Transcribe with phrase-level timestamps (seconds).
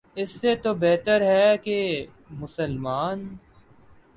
[0.15, 1.77] اس سے تو بہتر ہے کہ
[2.39, 3.27] مسلمان